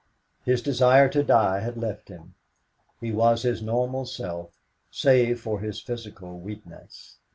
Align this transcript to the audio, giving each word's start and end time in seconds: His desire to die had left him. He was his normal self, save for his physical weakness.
His 0.43 0.63
desire 0.63 1.07
to 1.09 1.21
die 1.21 1.59
had 1.59 1.77
left 1.77 2.07
him. 2.09 2.33
He 2.99 3.11
was 3.11 3.43
his 3.43 3.61
normal 3.61 4.07
self, 4.07 4.59
save 4.89 5.39
for 5.39 5.59
his 5.59 5.79
physical 5.79 6.39
weakness. 6.39 7.19